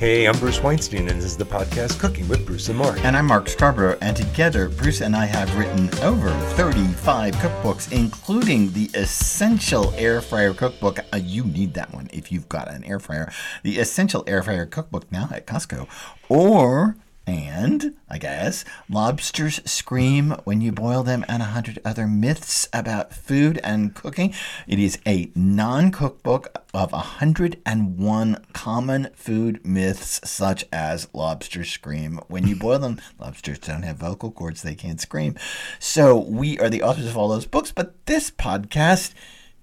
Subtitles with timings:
[0.00, 3.04] Hey, I'm Bruce Weinstein, and this is the podcast Cooking with Bruce and Mark.
[3.04, 8.72] And I'm Mark Scarborough, and together, Bruce and I have written over 35 cookbooks, including
[8.72, 11.00] the Essential Air Fryer Cookbook.
[11.12, 13.30] Uh, you need that one if you've got an air fryer.
[13.62, 15.86] The Essential Air Fryer Cookbook now at Costco.
[16.30, 16.96] Or
[17.30, 23.12] and, I guess, lobsters scream when you boil them, and a hundred other myths about
[23.12, 24.34] food and cooking.
[24.66, 32.46] It is a non cookbook of 101 common food myths, such as lobsters scream when
[32.46, 33.00] you boil them.
[33.18, 35.36] lobsters don't have vocal cords, they can't scream.
[35.78, 39.12] So, we are the authors of all those books, but this podcast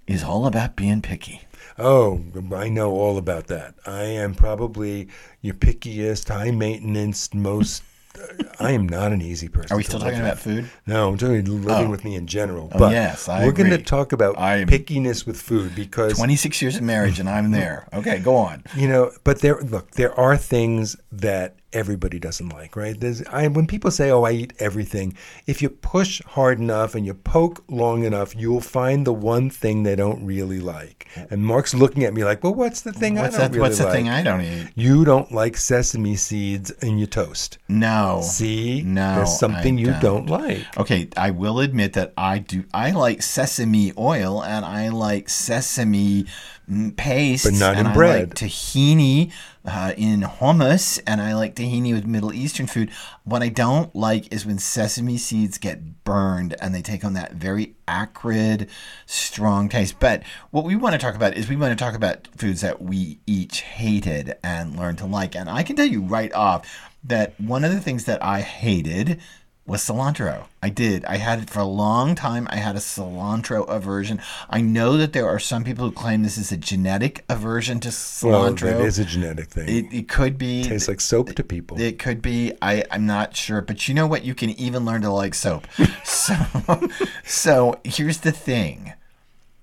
[0.06, 1.47] is all about being picky.
[1.80, 2.22] Oh,
[2.56, 3.76] I know all about that.
[3.86, 5.10] I am probably
[5.42, 7.84] your pickiest, high maintenance, most.
[8.20, 9.72] Uh, I am not an easy person.
[9.72, 10.70] Are we still talking about food?
[10.88, 11.90] No, I'm talking living oh.
[11.90, 12.72] with me in general.
[12.74, 16.62] Oh, but yes, I we're going to talk about I'm pickiness with food because 26
[16.64, 17.88] years of marriage and I'm there.
[17.94, 18.64] Okay, go on.
[18.76, 23.00] You know, but there, look, there are things that everybody doesn't like, right?
[23.00, 25.14] There's, I, when people say, "Oh, I eat everything,"
[25.46, 29.84] if you push hard enough and you poke long enough, you'll find the one thing
[29.84, 31.08] they don't really like.
[31.30, 33.62] And Mark's looking at me like, "Well, what's the thing what's I don't that, really
[33.62, 33.94] What's the like?
[33.94, 34.68] thing I don't eat?
[34.76, 37.58] You don't like sesame seeds in your toast.
[37.68, 38.22] No.
[38.24, 40.02] See, no, there's something I you don't.
[40.02, 40.66] don't like.
[40.78, 42.64] Okay, I will admit that I do.
[42.74, 46.26] I like sesame oil and I like sesame
[46.98, 48.30] paste, But not in I bread.
[48.30, 49.32] like tahini
[49.66, 52.92] uh, in hummus, and I like tahini with Middle Eastern food.
[53.24, 57.34] What I don't like is when sesame seeds get burned and they take on that
[57.34, 58.70] very acrid,
[59.06, 60.00] strong taste.
[60.00, 62.82] But what we want to talk about is we want to talk about foods that
[62.82, 65.36] we each hated and learned to like.
[65.36, 69.22] And I can tell you right off that one of the things that I hated
[69.68, 70.46] was cilantro.
[70.64, 71.04] I did.
[71.06, 72.48] I had it for a long time.
[72.50, 74.22] I had a cilantro aversion.
[74.50, 77.90] I know that there are some people who claim this is a genetic aversion to
[77.90, 78.72] cilantro.
[78.72, 79.68] Well, it is a genetic thing.
[79.68, 80.62] It, it could be.
[80.62, 81.80] It tastes like soap to people.
[81.80, 82.54] It could be.
[82.62, 83.62] I, I'm not sure.
[83.62, 84.24] But you know what?
[84.24, 85.68] You can even learn to like soap.
[86.06, 86.36] so,
[87.26, 88.94] so here's the thing.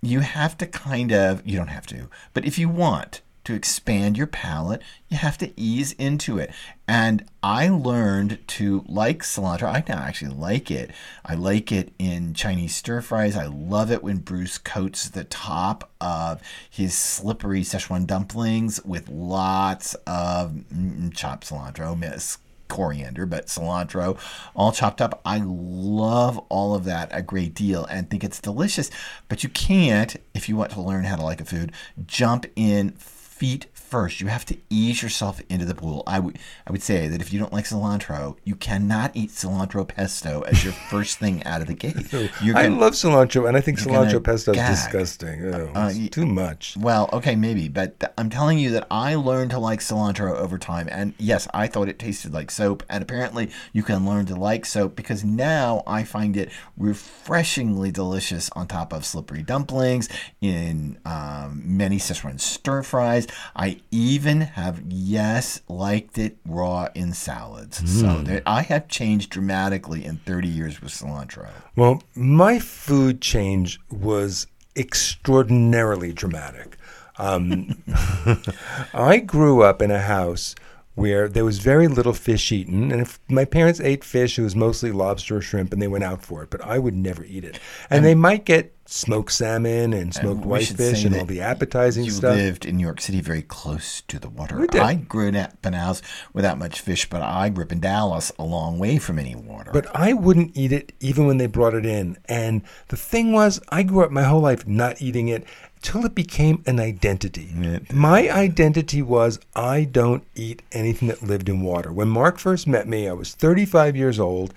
[0.03, 4.16] You have to kind of, you don't have to, but if you want to expand
[4.16, 6.50] your palate, you have to ease into it.
[6.88, 9.69] And I learned to like cilantro.
[9.69, 10.91] I now actually like it.
[11.25, 13.37] I like it in Chinese stir fries.
[13.37, 19.94] I love it when Bruce coats the top of his slippery Szechuan dumplings with lots
[20.06, 22.38] of mm, chopped cilantro, miss
[22.69, 24.19] coriander, but cilantro,
[24.54, 25.21] all chopped up.
[25.25, 28.91] I love all of that a great deal and think it's delicious.
[29.28, 31.72] But you can't, if you want to learn how to like a food,
[32.06, 32.93] jump in
[33.34, 34.21] feet first.
[34.21, 36.03] You have to ease yourself into the pool.
[36.06, 39.87] I would I would say that if you don't like cilantro, you cannot eat cilantro
[39.87, 42.12] pesto as your first thing out of the gate.
[42.43, 45.45] You're I gonna- love cilantro, and I think cilantro pesto is disgusting.
[45.55, 46.77] Uh, too much.
[46.78, 50.59] Well, okay, maybe, but th- I'm telling you that I learned to like cilantro over
[50.59, 50.89] time.
[50.91, 54.66] And yes, I thought it tasted like soap, and apparently you can learn to like
[54.66, 60.09] soap because now I find it refreshingly delicious on top of slippery dumplings,
[60.41, 63.27] in um, many Szechuan stir fries.
[63.55, 67.83] I even have, yes, liked it raw in salads.
[68.01, 71.49] So there, I have changed dramatically in 30 years with cilantro.
[71.77, 74.47] Well, my food change was
[74.77, 76.77] extraordinarily dramatic.
[77.17, 77.83] Um,
[78.95, 80.55] I grew up in a house
[80.94, 84.55] where there was very little fish eaten, and if my parents ate fish, it was
[84.55, 86.50] mostly lobster or shrimp, and they went out for it.
[86.50, 87.59] But I would never eat it,
[87.91, 92.10] and, they might get smoked salmon and smoked should whitefish and all the appetizing you
[92.10, 92.37] stuff.
[92.37, 94.66] lived in New York City very close to the water.
[94.75, 96.03] I grew up in house
[96.33, 99.71] without much fish, but I grew up in Dallas, a long way from any water.
[99.72, 102.19] But I wouldn't eat it even when they brought it in.
[102.27, 105.44] And the thing was, I grew up my whole life not eating it
[105.84, 107.50] till it became an identity.
[107.93, 111.93] My identity was I don't eat anything that lived in water.
[111.93, 114.55] When Mark first met me, I was 35 years old,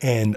[0.00, 0.36] and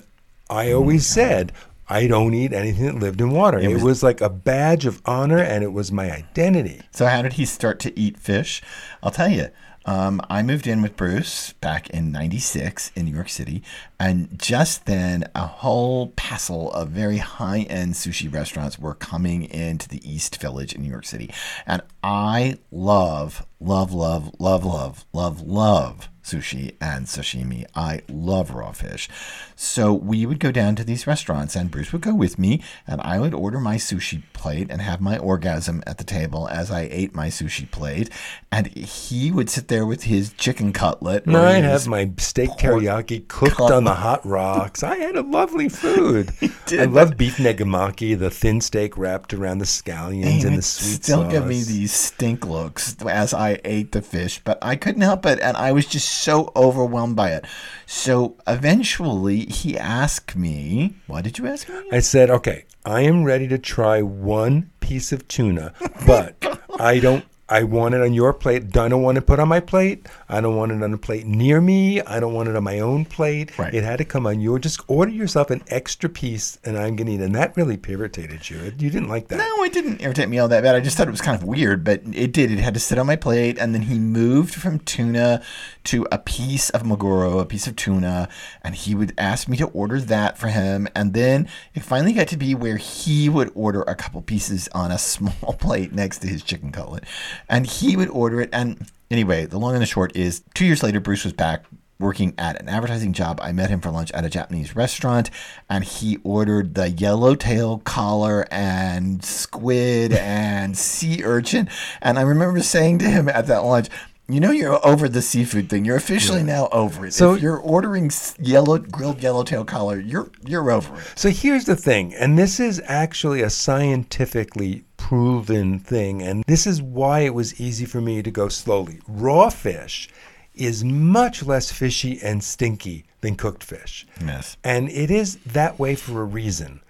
[0.49, 1.53] I Oh always said,
[1.89, 3.57] I don't eat anything that lived in water.
[3.57, 6.81] It was, was- like a badge of honor, and it was my identity.
[6.91, 8.61] so, how did he start to eat fish?
[9.01, 9.47] I'll tell you.
[9.85, 13.63] Um, I moved in with Bruce back in '96 in New York City,
[13.99, 20.01] and just then a whole passel of very high-end sushi restaurants were coming into the
[20.09, 21.33] East Village in New York City,
[21.65, 27.65] and I love, love, love, love, love, love, love sushi and sashimi.
[27.75, 29.09] I love raw fish.
[29.55, 33.01] So we would go down to these restaurants, and Bruce would go with me, and
[33.01, 36.87] I would order my sushi plate and have my orgasm at the table as I
[36.91, 38.09] ate my sushi plate.
[38.51, 41.25] And he would sit there with his chicken cutlet.
[41.25, 44.83] And I'd have my steak teriyaki cooked on the hot rocks.
[44.83, 46.31] I had a lovely food.
[46.71, 51.03] I love beef negimaki, the thin steak wrapped around the scallions and it the sweet
[51.03, 51.31] still sauce.
[51.31, 55.39] give me these stink looks as I ate the fish, but I couldn't help it,
[55.39, 57.45] and I was just so overwhelmed by it.
[57.85, 63.23] So eventually, he asked me, Why did you ask me?" I said, okay, I am
[63.23, 65.73] ready to try one piece of tuna,
[66.05, 66.35] but
[66.79, 67.25] I don't.
[67.49, 68.75] I want it on your plate.
[68.75, 70.07] I don't want it put on my plate.
[70.29, 72.01] I don't want it on a plate near me.
[72.01, 73.57] I don't want it on my own plate.
[73.59, 73.73] Right.
[73.73, 74.59] It had to come on your.
[74.59, 77.19] Just order yourself an extra piece, and I'm gonna eat.
[77.19, 78.57] And that really irritated you.
[78.79, 79.37] You didn't like that.
[79.37, 80.73] No, it didn't irritate me all that bad.
[80.73, 82.49] I just thought it was kind of weird, but it did.
[82.49, 85.43] It had to sit on my plate, and then he moved from tuna
[85.85, 88.29] to a piece of maguro, a piece of tuna,
[88.61, 90.87] and he would ask me to order that for him.
[90.95, 94.91] And then it finally got to be where he would order a couple pieces on
[94.91, 97.03] a small plate next to his chicken cutlet,
[97.49, 98.49] and he would order it.
[98.53, 101.65] And anyway, the long and the short is, two years later, Bruce was back
[101.99, 103.39] working at an advertising job.
[103.41, 105.29] I met him for lunch at a Japanese restaurant,
[105.69, 111.69] and he ordered the yellowtail collar and squid and sea urchin.
[112.01, 113.89] And I remember saying to him at that lunch,
[114.33, 115.85] you know you're over the seafood thing.
[115.85, 117.13] You're officially now over it.
[117.13, 121.03] So- if you're ordering yellow grilled yellowtail collar, you're you're over it.
[121.15, 126.81] So here's the thing, and this is actually a scientifically proven thing, and this is
[126.81, 128.99] why it was easy for me to go slowly.
[129.07, 130.09] Raw fish
[130.55, 134.05] is much less fishy and stinky than cooked fish.
[134.23, 134.57] Yes.
[134.63, 136.81] And it is that way for a reason.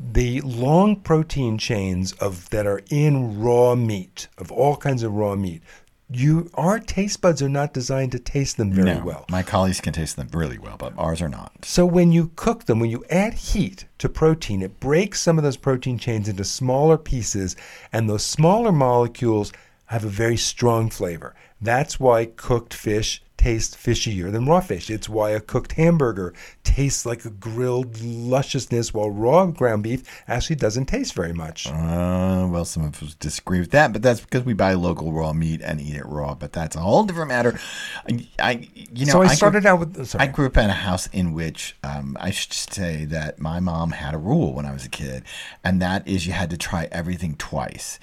[0.00, 5.36] The long protein chains of that are in raw meat, of all kinds of raw
[5.36, 5.62] meat,
[6.12, 9.24] you our taste buds are not designed to taste them very No, well.
[9.30, 11.52] my colleagues can taste them really well, but ours are not.
[11.64, 15.44] So when you cook them, when you add heat to protein, it breaks some of
[15.44, 17.56] those protein chains into smaller pieces,
[17.92, 19.52] and those smaller molecules
[19.86, 21.34] have a very strong flavor.
[21.60, 24.88] That's why cooked fish tastes fishier than raw fish.
[24.88, 30.56] It's why a cooked hamburger tastes like a grilled lusciousness, while raw ground beef actually
[30.56, 31.66] doesn't taste very much.
[31.66, 35.32] Uh, well, some of us disagree with that, but that's because we buy local raw
[35.32, 36.34] meat and eat it raw.
[36.34, 37.58] But that's a whole different matter.
[38.08, 40.06] I, I you know, so I grew- started out with.
[40.06, 40.22] Sorry.
[40.22, 43.90] I grew up in a house in which um, I should say that my mom
[43.90, 45.24] had a rule when I was a kid,
[45.64, 47.98] and that is you had to try everything twice.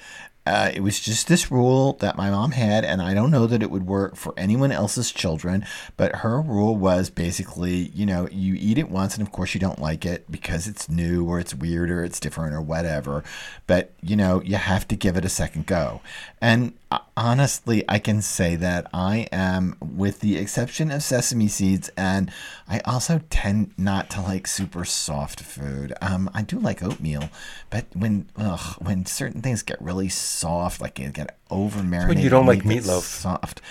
[0.45, 3.61] Uh, it was just this rule that my mom had, and I don't know that
[3.61, 5.63] it would work for anyone else's children.
[5.95, 9.59] But her rule was basically, you know, you eat it once, and of course you
[9.59, 13.23] don't like it because it's new or it's weird or it's different or whatever.
[13.67, 16.01] But you know, you have to give it a second go.
[16.41, 16.73] And
[17.15, 22.31] honestly, I can say that I am, with the exception of sesame seeds, and
[22.67, 25.93] I also tend not to like super soft food.
[26.01, 27.29] Um, I do like oatmeal,
[27.69, 32.29] but when ugh, when certain things get really soft, like they get over marinated, you
[32.29, 33.01] don't like meatloaf.
[33.01, 33.61] Soft.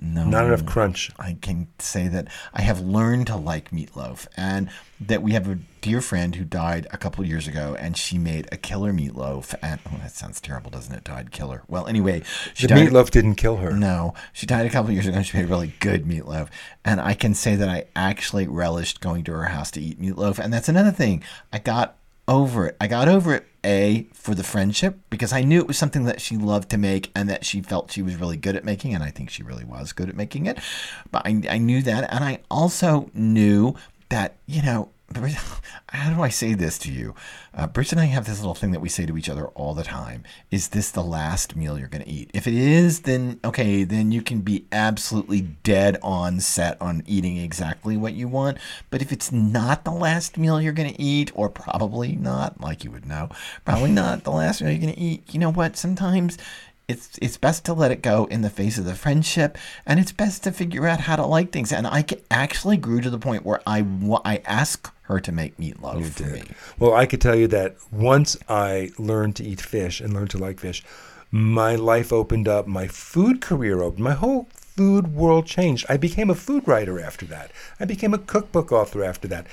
[0.00, 1.10] No, Not enough crunch.
[1.18, 5.58] I can say that I have learned to like meatloaf, and that we have a
[5.80, 9.56] dear friend who died a couple years ago, and she made a killer meatloaf.
[9.60, 11.02] And oh, that sounds terrible, doesn't it?
[11.02, 11.62] Died killer.
[11.66, 12.22] Well, anyway,
[12.54, 12.88] she The died.
[12.90, 13.72] meatloaf didn't kill her.
[13.72, 15.16] No, she died a couple years ago.
[15.16, 16.48] and She made really good meatloaf,
[16.84, 20.38] and I can say that I actually relished going to her house to eat meatloaf.
[20.38, 21.24] And that's another thing.
[21.52, 21.96] I got
[22.28, 22.76] over it.
[22.80, 23.47] I got over it.
[23.64, 27.10] A for the friendship because I knew it was something that she loved to make
[27.14, 29.64] and that she felt she was really good at making, and I think she really
[29.64, 30.58] was good at making it.
[31.10, 33.74] But I, I knew that, and I also knew
[34.08, 34.90] that you know
[35.88, 37.14] how do I say this to you?
[37.54, 39.72] Uh, Bruce and I have this little thing that we say to each other all
[39.72, 40.22] the time.
[40.50, 42.30] Is this the last meal you're going to eat?
[42.34, 47.38] If it is, then okay, then you can be absolutely dead on set on eating
[47.38, 48.58] exactly what you want.
[48.90, 52.84] But if it's not the last meal you're going to eat, or probably not, like
[52.84, 53.30] you would know,
[53.64, 55.76] probably not the last meal you're going to eat, you know what?
[55.76, 56.36] Sometimes
[56.86, 60.12] it's it's best to let it go in the face of the friendship and it's
[60.12, 63.44] best to figure out how to like things and i actually grew to the point
[63.44, 63.84] where i
[64.24, 66.42] i ask her to make meatloaf for me
[66.78, 70.38] Well, I could tell you that once I learned to eat fish and learned to
[70.38, 70.84] like fish,
[71.30, 75.86] my life opened up, my food career opened, my whole food world changed.
[75.88, 77.50] I became a food writer after that.
[77.80, 79.46] I became a cookbook author after that.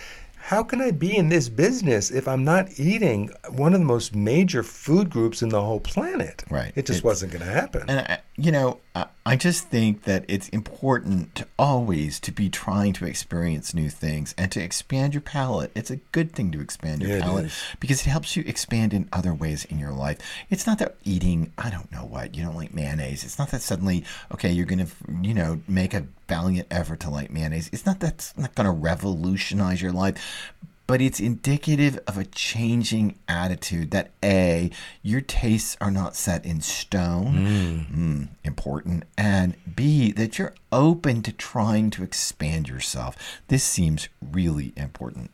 [0.50, 4.14] How can I be in this business if I'm not eating one of the most
[4.14, 6.44] major food groups in the whole planet?
[6.52, 6.72] Right.
[6.76, 7.86] It just It's- wasn't going to happen.
[7.90, 12.48] and I, you know uh, I just think that it's important to always to be
[12.50, 15.72] trying to experience new things and to expand your palate.
[15.76, 19.10] It's a good thing to expand your Yeah, palate because it helps you expand in
[19.12, 20.20] other ways in your life.
[20.52, 23.24] It's not that eating, I don't know what, you don't like mayonnaise.
[23.24, 24.92] It's not that suddenly, okay, you're going to,
[25.24, 27.70] you know, make a valiant effort to like mayonnaise.
[27.72, 30.54] It's not that's not going to revolutionize your life.
[30.88, 34.70] But it's indicative of a changing attitude that A,
[35.02, 41.32] your tastes are not set in stone, Mm, important, and B, that you're open to
[41.32, 43.16] trying to expand yourself.
[43.48, 45.32] This seems really important.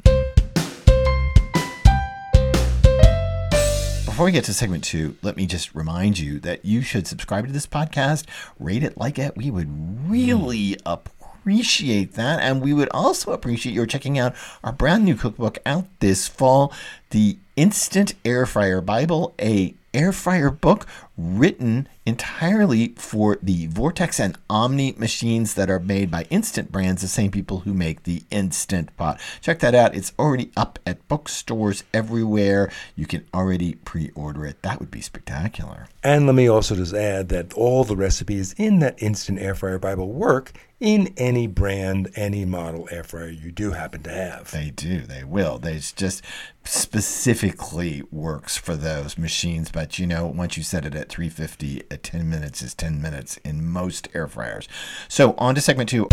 [4.22, 7.48] Before we get to segment two, let me just remind you that you should subscribe
[7.48, 8.25] to this podcast,
[8.60, 9.36] rate it, like it.
[9.36, 12.40] We would really appreciate that.
[12.40, 16.72] And we would also appreciate your checking out our brand new cookbook out this fall,
[17.12, 20.88] The Instant Air Fryer Bible, a air fryer book
[21.18, 27.10] written entirely for the Vortex and Omni machines that are made by Instant Brands, the
[27.10, 29.20] same people who make the Instant Pot.
[29.41, 29.94] Check that out.
[29.94, 32.72] It's already up at bookstores everywhere.
[32.96, 34.62] You can already pre order it.
[34.62, 35.88] That would be spectacular.
[36.03, 39.80] And let me also just add that all the recipes in that Instant Air Fryer
[39.80, 44.50] Bible work in any brand, any model air fryer you do happen to have.
[44.50, 45.01] They do.
[45.01, 45.60] They will.
[45.60, 46.24] They just
[46.63, 49.72] specifically works for those machines.
[49.72, 53.01] But you know, once you set it at 350, at uh, 10 minutes is 10
[53.01, 54.68] minutes in most air fryers.
[55.08, 56.08] So on to segment two.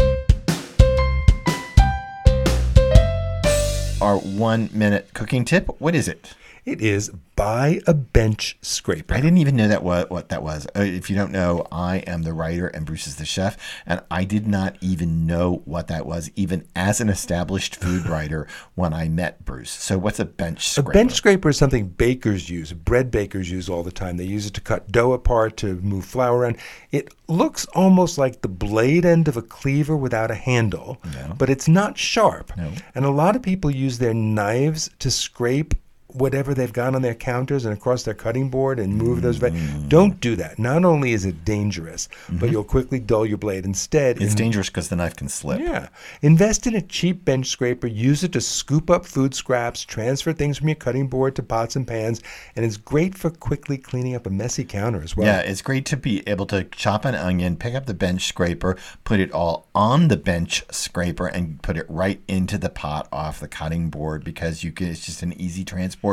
[4.01, 5.69] Our one minute cooking tip.
[5.81, 6.35] What is it?
[6.65, 9.15] It is buy a bench scraper.
[9.15, 10.67] I didn't even know that what what that was.
[10.77, 14.03] Uh, if you don't know, I am the writer and Bruce is the chef, and
[14.11, 18.93] I did not even know what that was, even as an established food writer when
[18.93, 19.71] I met Bruce.
[19.71, 20.91] So, what's a bench scraper?
[20.91, 24.17] A bench scraper is something bakers use, bread bakers use all the time.
[24.17, 26.57] They use it to cut dough apart, to move flour around.
[26.91, 30.99] It looks almost like the blade end of a cleaver without a handle,
[31.37, 32.57] but it's not sharp.
[32.57, 32.73] No.
[32.95, 35.75] And a lot of people use their knives to scrape
[36.19, 39.37] whatever they've got on their counters and across their cutting board and move those.
[39.37, 39.51] Ve-.
[39.89, 40.59] Don't do that.
[40.59, 43.65] Not only is it dangerous, but you'll quickly dull your blade.
[43.65, 44.25] Instead, Mm-hmm.
[44.25, 45.61] It's in- dangerous because the knife can slip.
[45.61, 45.89] yeah.
[46.23, 47.87] Invest in a cheap bench scraper.
[47.87, 51.77] Use it to scoop up food scraps, transfer things from your cutting board to pots
[51.77, 52.23] and pans,
[52.57, 55.27] and it's great for quickly cleaning up a messy counter as well.
[55.27, 58.77] Yeah, it's great to be able to chop an onion, pick up the bench scraper,
[59.05, 63.41] put it all on the bench scraper, and put it right into the pot off
[63.41, 64.89] the cutting board because you can.
[64.89, 66.08] It's just an easy transport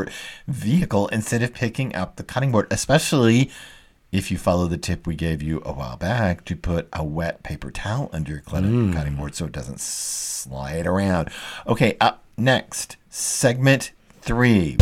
[0.48, 3.50] vehicle instead of picking up the cutting board, especially.
[4.12, 7.44] If you follow the tip we gave you a while back to put a wet
[7.44, 8.94] paper towel under your cutting hmm.
[8.94, 11.30] cutting board so it doesn't slide around.
[11.68, 14.78] Okay, up next, segment three.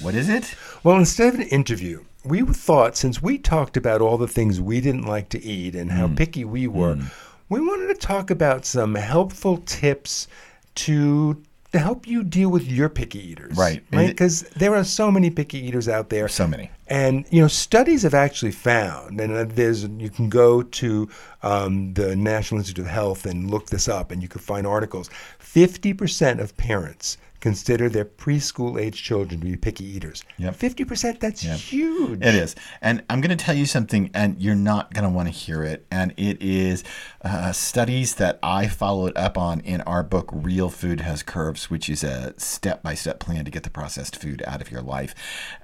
[0.00, 0.54] What is it?
[0.84, 4.80] Well, instead of an interview, we thought since we talked about all the things we
[4.80, 6.14] didn't like to eat and how hmm.
[6.14, 7.06] picky we were, hmm.
[7.48, 10.28] we wanted to talk about some helpful tips
[10.76, 11.42] to
[11.72, 13.56] to help you deal with your picky eaters.
[13.56, 13.82] Right.
[13.92, 14.08] Right?
[14.08, 16.28] Because there are so many picky eaters out there.
[16.28, 16.70] So many.
[16.86, 21.08] And you know, studies have actually found, and uh, there's you can go to
[21.42, 25.10] um, the National Institute of Health and look this up, and you can find articles.
[25.38, 30.24] Fifty percent of parents consider their preschool age children to be picky eaters.
[30.38, 30.54] Yep.
[30.56, 31.20] Fifty percent.
[31.20, 32.20] That's huge.
[32.22, 32.54] It is.
[32.80, 35.62] And I'm going to tell you something, and you're not going to want to hear
[35.62, 35.86] it.
[35.90, 36.84] And it is
[37.22, 41.88] uh, studies that I followed up on in our book, Real Food Has Curves, which
[41.88, 45.14] is a step by step plan to get the processed food out of your life.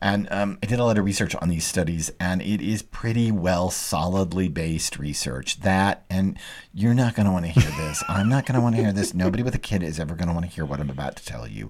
[0.00, 3.31] And um, I did a lot of research on these studies, and it is pretty
[3.31, 5.61] well solidly based research.
[5.61, 6.38] That, and
[6.75, 8.02] you're not going to want to hear this.
[8.09, 9.14] I'm not going to want to hear this.
[9.14, 11.25] Nobody with a kid is ever going to want to hear what I'm about to
[11.25, 11.62] tell you.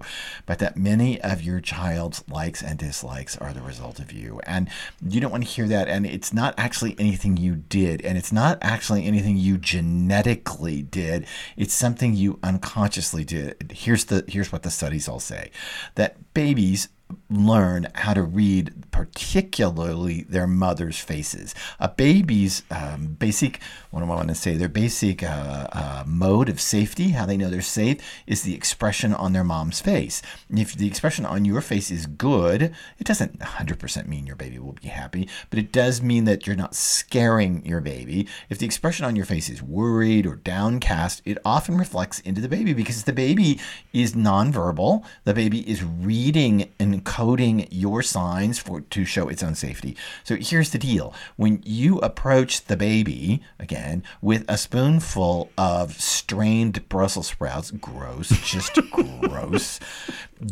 [0.45, 4.39] But that many of your child's likes and dislikes are the result of you.
[4.45, 4.69] And
[5.05, 5.87] you don't want to hear that.
[5.87, 8.01] And it's not actually anything you did.
[8.01, 11.25] And it's not actually anything you genetically did.
[11.57, 13.73] It's something you unconsciously did.
[13.73, 15.51] Here's the here's what the studies all say.
[15.95, 16.89] That babies
[17.29, 21.55] learn how to read particularly their mother's faces.
[21.79, 26.49] A baby's um, basic, what do I want to say, their basic uh, uh, mode
[26.49, 30.21] of safety, how they know they're safe, is the expression on their mom's face.
[30.49, 34.59] And if the expression on your face is good, it doesn't 100% mean your baby
[34.59, 38.27] will be happy, but it does mean that you're not scaring your baby.
[38.49, 42.49] If the expression on your face is worried or downcast, it often reflects into the
[42.49, 43.59] baby because the baby
[43.91, 45.03] is nonverbal.
[45.23, 49.95] The baby is reading and encoding your signs for to show its own safety.
[50.23, 56.87] So here's the deal: when you approach the baby again with a spoonful of strained
[56.89, 58.77] Brussels sprouts, gross, just
[59.21, 59.79] gross,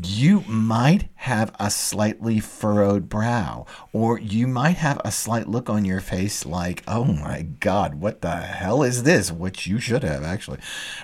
[0.03, 5.86] you might have a slightly furrowed brow, or you might have a slight look on
[5.86, 10.24] your face like, "Oh my God, what the hell is this?" Which you should have
[10.24, 10.60] actually,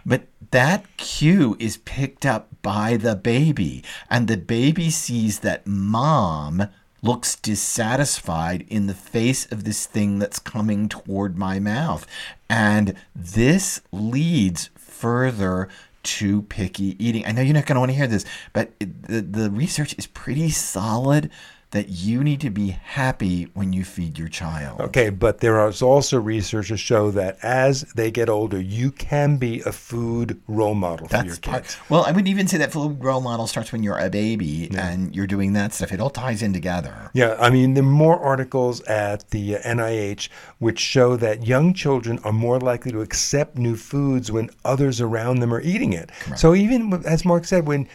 [0.06, 6.70] but that cue is picked up by the baby, and the baby sees that mom
[7.02, 12.08] looks dissatisfied in the face of this thing that's coming toward my mouth.
[12.50, 15.70] And this leads further
[16.04, 17.26] to picky eating.
[17.26, 20.08] I know you're not going to want to hear this, but the, the research is
[20.08, 21.30] pretty solid
[21.72, 24.80] that you need to be happy when you feed your child.
[24.80, 29.38] Okay, but there is also research to show that as they get older, you can
[29.38, 31.78] be a food role model for your That's part.
[31.90, 35.14] Well, I would even say that food role model starts when you're a baby and
[35.14, 35.92] you're doing that stuff.
[35.92, 37.12] It all ties in together.
[37.14, 41.74] Yeah, I mean, there are more articles at the uh, NIH which show that young
[41.74, 46.12] children are more likely to accept new foods when others around them are eating it.
[46.38, 47.88] So even as Mark said, when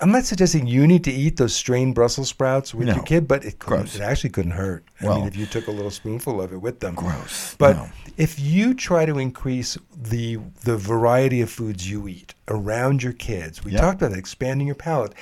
[0.00, 2.94] I'm not suggesting you need to eat those strained Brussels sprouts with No.
[2.96, 3.94] your kid, but it Gross.
[3.94, 4.84] it actually couldn't hurt.
[5.00, 6.94] I Well- mean, if you took a little spoonful of it with them.
[6.94, 7.54] Gross.
[7.58, 7.88] But No.
[8.16, 13.64] if you try to increase the the variety of foods you eat around your kids,
[13.64, 13.80] we Yep.
[13.80, 15.12] talked about that, expanding your palate.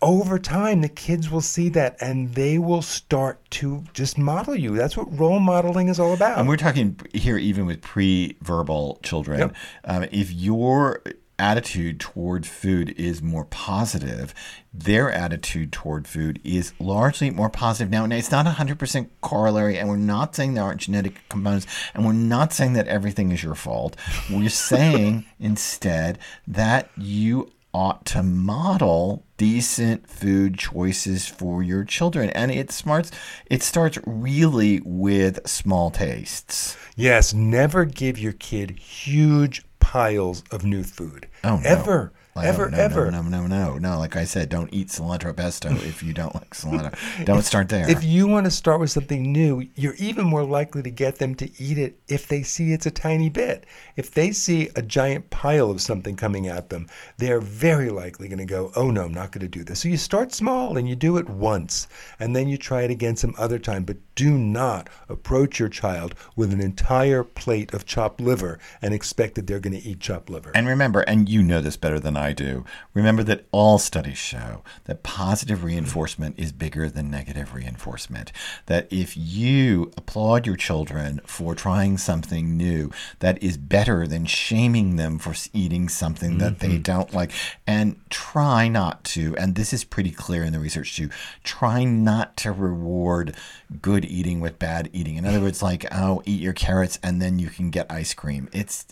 [0.00, 4.76] Over time, the kids will see that and they will start to just model you.
[4.76, 6.38] That's what role modeling is all about.
[6.38, 9.40] And we're talking here even with pre-verbal children.
[9.40, 9.54] Yep.
[9.86, 11.02] Um, if your
[11.38, 14.34] attitude toward food is more positive,
[14.72, 17.90] their attitude toward food is largely more positive.
[17.90, 22.12] Now, it's not 100% corollary, and we're not saying there aren't genetic components, and we're
[22.12, 23.96] not saying that everything is your fault.
[24.30, 32.50] We're saying instead that you ought to model decent food choices for your children and
[32.50, 33.10] it smarts
[33.46, 40.82] it starts really with small tastes yes, never give your kid huge piles of new
[40.82, 41.26] food.
[41.44, 41.62] Oh, no.
[41.64, 42.12] Ever.
[42.36, 43.10] Like, ever, oh, no, ever.
[43.10, 43.98] No, no, no, no, no.
[43.98, 46.94] Like I said, don't eat cilantro pesto if you don't like cilantro.
[47.24, 47.90] Don't start there.
[47.90, 51.34] If you want to start with something new, you're even more likely to get them
[51.36, 53.64] to eat it if they see it's a tiny bit.
[53.96, 58.38] If they see a giant pile of something coming at them, they're very likely going
[58.38, 59.80] to go, Oh no, I'm not going to do this.
[59.80, 61.88] So you start small and you do it once,
[62.20, 63.84] and then you try it again some other time.
[63.84, 69.36] But do not approach your child with an entire plate of chopped liver and expect
[69.36, 70.50] that they're going to eat chopped liver.
[70.56, 74.64] And remember, and you know this better than I do, remember that all studies show
[74.86, 78.32] that positive reinforcement is bigger than negative reinforcement.
[78.66, 84.96] That if you applaud your children for trying something new, that is better than shaming
[84.96, 86.82] them for eating something that they mm-hmm.
[86.82, 87.30] don't like.
[87.68, 91.08] And try not to, and this is pretty clear in the research too,
[91.44, 93.36] try not to reward
[93.80, 95.16] good eating with bad eating.
[95.16, 98.48] In other words, like, oh, eat your carrots and then you can get ice cream.
[98.52, 98.86] It's,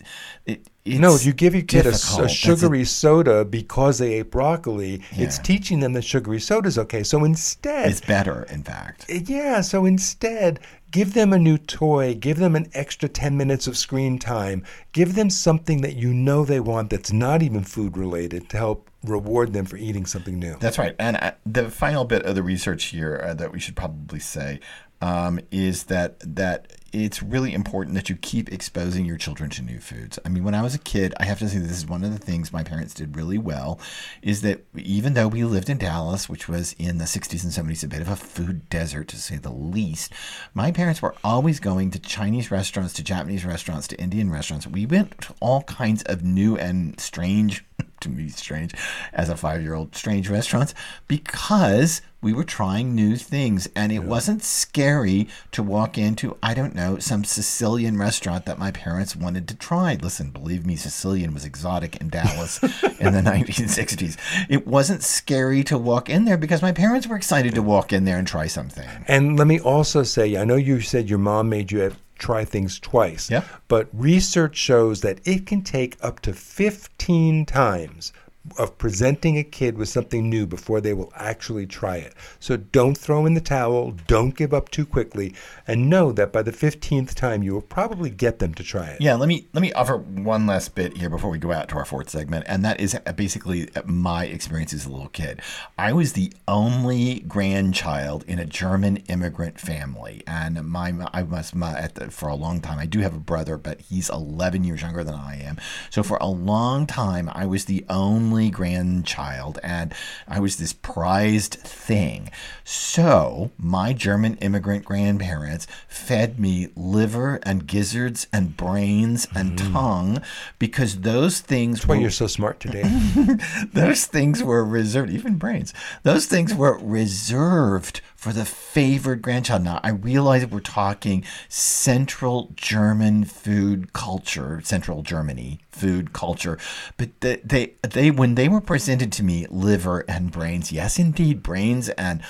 [0.45, 4.31] it, it's no, if you give your kid a, a sugary soda because they ate
[4.31, 7.03] broccoli, it's teaching them that sugary soda is okay.
[7.03, 9.05] So instead, It's better, in fact.
[9.09, 10.59] Uh, yeah, so instead,
[10.91, 15.15] give them a new toy, give them an extra 10 minutes of screen time, give
[15.15, 19.53] them something that you know they want that's not even food related to help reward
[19.53, 20.57] them for eating something new.
[20.59, 20.95] That's right.
[20.99, 24.59] And uh, the final bit of the research here uh, that we should probably say
[25.01, 29.79] um, is that that it's really important that you keep exposing your children to new
[29.79, 30.17] foods.
[30.25, 32.11] I mean, when I was a kid, I have to say this is one of
[32.11, 33.79] the things my parents did really well
[34.21, 37.83] is that even though we lived in Dallas, which was in the 60s and 70s,
[37.83, 40.13] a bit of a food desert to say the least,
[40.53, 44.65] my parents were always going to Chinese restaurants, to Japanese restaurants, to Indian restaurants.
[44.65, 47.65] We went to all kinds of new and strange
[48.01, 48.73] to me strange
[49.13, 50.73] as a five year old strange restaurants
[51.07, 53.69] because we were trying new things.
[53.75, 58.71] And it wasn't scary to walk into i don't know some sicilian restaurant that my
[58.71, 59.97] parents wanted to try.
[60.01, 62.61] Listen believe me sicilian was exotic in dallas
[62.99, 64.17] in the 1960s
[64.49, 68.05] it wasn't scary to walk in there because my parents were excited to walk in
[68.05, 68.87] there and try something.
[69.07, 72.45] And let me also say, I know you said your mom made you have try
[72.45, 73.29] things twice.
[73.29, 73.43] Yeah.
[73.67, 78.13] But research shows that it can take up to 15 times
[78.57, 82.13] of presenting a kid with something new before they will actually try it.
[82.39, 85.33] So don't throw in the towel, don't give up too quickly,
[85.67, 89.01] and know that by the 15th time you will probably get them to try it.
[89.01, 91.75] Yeah, let me let me offer one last bit here before we go out to
[91.77, 95.41] our fourth segment, and that is basically my experience as a little kid.
[95.77, 101.77] I was the only grandchild in a German immigrant family, and my I was my,
[101.77, 102.79] at the, for a long time.
[102.79, 105.57] I do have a brother, but he's 11 years younger than I am.
[105.89, 109.91] So for a long time, I was the only only grandchild, and
[110.27, 112.29] I was this prized thing.
[112.63, 119.73] So my German immigrant grandparents fed me liver and gizzards and brains and mm-hmm.
[119.73, 120.21] tongue
[120.59, 122.83] because those things That's why you're so smart today.
[123.73, 125.73] those things were reserved, even brains.
[126.03, 129.63] Those things were reserved for the favored grandchild.
[129.63, 136.59] Now, I realize we're talking Central German food culture, Central Germany food culture,
[136.97, 141.41] but they, they, they, when they were presented to me, liver and brains, yes, indeed,
[141.41, 142.21] brains and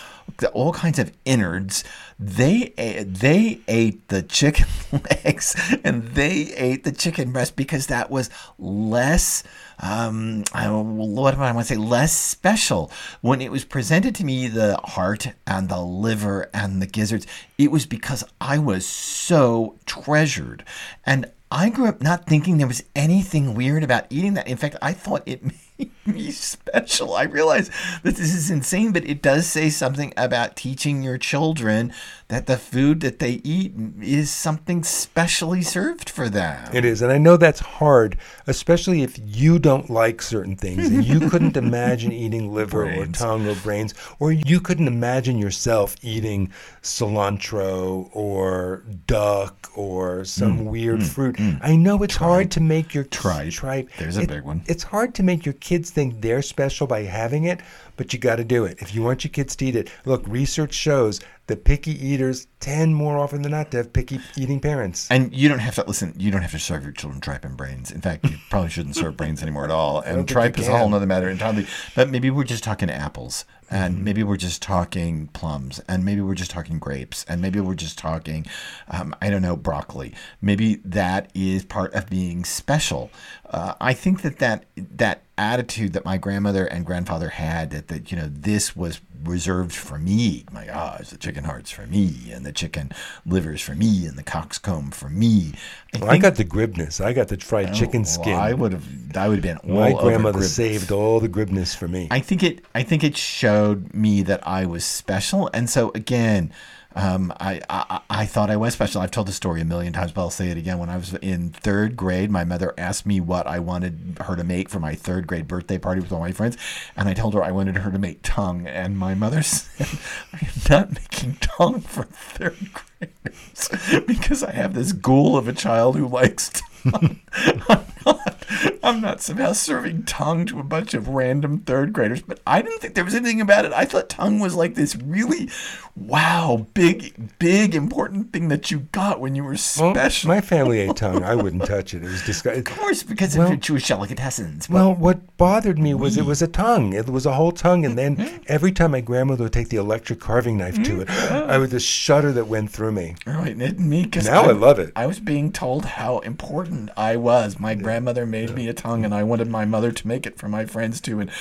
[0.54, 1.84] all kinds of innards,
[2.20, 8.30] they they ate the chicken legs and they ate the chicken breast because that was
[8.58, 9.44] less
[9.80, 12.92] um, I, what do I want to say, less special.
[13.22, 17.72] When it was presented to me, the heart and the liver and the gizzards, it
[17.72, 20.64] was because I was so treasured.
[21.06, 24.48] And I grew up not thinking there was anything weird about eating that.
[24.48, 25.42] In fact, I thought it
[26.06, 27.14] me special.
[27.14, 27.70] I realize
[28.04, 31.94] that this is insane, but it does say something about teaching your children
[32.30, 36.70] that the food that they eat is something specially served for them.
[36.74, 37.02] It is.
[37.02, 41.56] And I know that's hard, especially if you don't like certain things and you couldn't
[41.56, 48.84] imagine eating liver or tongue or brains, or you couldn't imagine yourself eating cilantro or
[49.06, 51.36] duck or some mm, weird mm, fruit.
[51.38, 51.60] Mm.
[51.62, 53.52] I know it's hard to make your Tripe.
[53.52, 53.90] tripe.
[53.98, 54.64] There's a It- big one.
[54.68, 57.60] It's hard to make your kids think they're special by having it,
[57.98, 58.78] but you got to do it.
[58.80, 62.94] If you want your kids to eat it, look, research shows that picky eaters tend
[62.96, 65.08] more often than not to have picky eating parents.
[65.10, 66.14] And you don't have to listen.
[66.18, 67.90] You don't have to serve your children tripe and brains.
[67.90, 70.02] In fact, you probably shouldn't serve brains anymore at all.
[70.02, 71.66] And tripe is a whole other matter entirely.
[71.96, 74.04] But maybe we're just talking apples, and Mm-hmm.
[74.04, 77.98] maybe we're just talking plums, and maybe we're just talking grapes, and maybe we're just
[77.98, 78.46] talking,
[78.90, 80.14] um, I don't know, broccoli.
[80.42, 83.10] Maybe that is part of being special.
[83.50, 88.12] Uh, I think that that that attitude that my grandmother and grandfather had that that
[88.12, 90.46] you know this was reserved for me.
[90.52, 92.92] My gosh, the chicken hearts for me, and the chicken
[93.26, 95.54] livers for me, and the coxcomb for me.
[95.94, 97.04] I Well, I got the gribenes.
[97.04, 98.34] I got the fried oh, chicken well, skin.
[98.34, 98.86] I would have.
[99.16, 102.08] I would have been all My grandmother saved all the gribenes for me.
[102.12, 102.64] I think it.
[102.76, 106.52] I think it showed me that I was special, and so again,
[106.96, 109.02] um, I, I I thought I was special.
[109.02, 110.80] I've told the story a million times, but I'll say it again.
[110.80, 114.44] When I was in third grade, my mother asked me what I wanted her to
[114.44, 116.58] make for my third grade birthday party with all my friends,
[116.96, 120.00] and I told her I wanted her to make tongue, and my mother said,
[120.34, 125.54] "I am not making tongue for third graders because I have this ghoul of a
[125.54, 126.50] child who likes
[126.84, 127.20] tongue."
[128.14, 132.40] I'm not, I'm not somehow serving tongue to a bunch of random third graders, but
[132.48, 133.74] I didn't think there was anything about it.
[133.74, 135.50] I thought tongue was like this really,
[135.96, 140.28] wow, big, big, important thing that you got when you were Well, special.
[140.28, 141.24] my family ate tongue.
[141.24, 142.04] I wouldn't touch it.
[142.04, 142.60] It was disgusting.
[142.60, 144.70] of course, because of Well- your Jewish delicatessens.
[144.70, 146.94] Well, what bothered me was it was a tongue.
[146.94, 148.38] It was a whole tongue, and then Mm-hmm.
[148.48, 151.86] every time my grandmother would take the electric carving knife to it, I would just
[151.86, 153.16] shudder that went through me.
[153.26, 154.92] Right, it me because Now I love it.
[154.96, 157.60] I was being told how important I was.
[157.60, 160.48] My grandmother made me a tongue, and I wanted my mother to make it for
[160.48, 161.20] my friends too.
[161.20, 161.32] And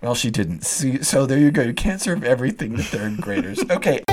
[0.00, 0.64] well, she didn't.
[0.64, 1.62] See, so there you go.
[1.62, 3.58] You can't serve everything to third graders.
[3.70, 4.04] Okay.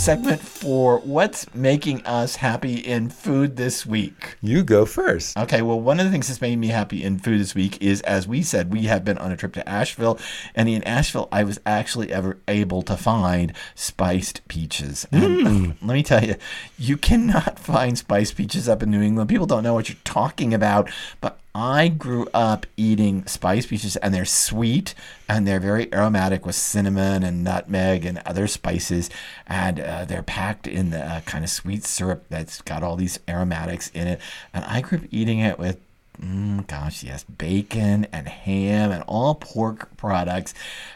[0.00, 4.38] Segment four what's making us happy in food this week.
[4.40, 5.36] You go first.
[5.36, 8.00] Okay, well, one of the things that's made me happy in food this week is,
[8.00, 10.18] as we said, we have been on a trip to Asheville,
[10.54, 15.06] and in Asheville, I was actually ever able to find spiced peaches.
[15.12, 15.70] And hmm.
[15.86, 16.36] let me tell you,
[16.78, 19.28] you cannot find spiced peaches up in New England.
[19.28, 24.14] People don't know what you're talking about, but I grew up eating spice peaches, and
[24.14, 24.94] they're sweet
[25.28, 29.10] and they're very aromatic with cinnamon and nutmeg and other spices,
[29.46, 33.18] and uh, they're packed in the uh, kind of sweet syrup that's got all these
[33.28, 34.20] aromatics in it.
[34.52, 35.78] And I grew up eating it with
[36.20, 40.52] Mm, gosh, yes, bacon and ham and all pork products.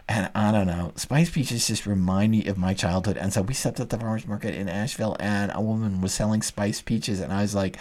[0.06, 3.16] And I don't know, spice peaches just remind me of my childhood.
[3.16, 6.42] And so we stepped at the farmer's market in Asheville, and a woman was selling
[6.42, 7.20] spice peaches.
[7.20, 7.78] And I was like,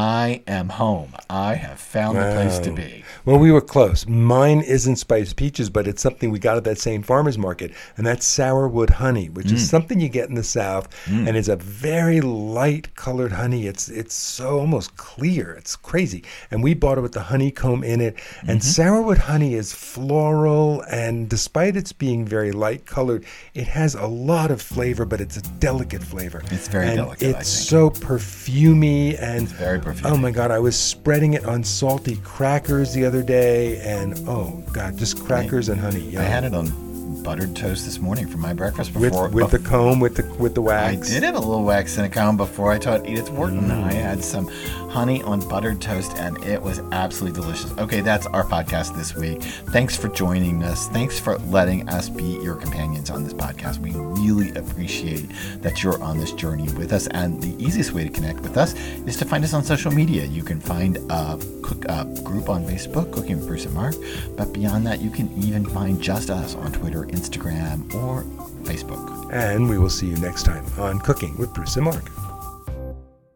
[0.00, 1.14] I am home.
[1.28, 3.02] I have found the place to be.
[3.24, 4.06] Well, we were close.
[4.06, 8.06] Mine isn't spiced peaches, but it's something we got at that same farmer's market, and
[8.06, 9.54] that's sourwood honey, which Mm.
[9.54, 13.66] is something you get in the South, and it's a very light colored honey.
[13.66, 15.54] It's it's so almost clear.
[15.58, 16.22] It's crazy.
[16.52, 18.14] And we bought it with the honeycomb in it.
[18.46, 18.82] And Mm-hmm.
[18.82, 23.24] sourwood honey is floral, and despite its being very light colored,
[23.54, 26.42] it has a lot of flavor, but it's a delicate flavor.
[26.52, 29.48] It's very and delicate, I It's so perfumey and
[29.80, 30.10] very perfumey.
[30.10, 34.62] Oh my god, I was spreading it on salty crackers the other day, and oh
[34.72, 36.16] god, just crackers and honey.
[36.16, 36.90] I had it on
[37.22, 39.28] buttered toast this morning for my breakfast with before.
[39.28, 41.10] with the comb, with the with the wax.
[41.10, 43.68] I did have a little wax in a comb before I taught Edith Wharton.
[43.68, 43.84] Mm.
[43.84, 44.48] I had some
[44.90, 47.72] honey on buttered toast, and it was absolutely delicious.
[47.78, 49.40] Okay, that's our podcast this week.
[49.42, 50.88] Thanks for joining us.
[50.88, 53.78] Thanks for letting us be your companions on this podcast.
[53.78, 55.30] We really appreciate
[55.62, 57.06] that you're on this journey with us.
[57.08, 58.74] And the easiest way to connect with us
[59.06, 60.24] is to find us on social media.
[60.24, 63.94] You can find a cook a group on Facebook, Cooking with Bruce and Mark.
[64.36, 68.24] But beyond that, you can even find just us on Twitter, Instagram, or
[68.64, 69.32] Facebook.
[69.32, 72.29] And we will see you next time on Cooking with Bruce and Mark.